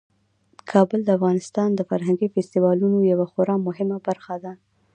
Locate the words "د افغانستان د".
1.05-1.81